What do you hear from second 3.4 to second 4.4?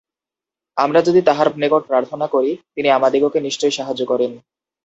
নিশ্চয়ই সাহায্য করেন।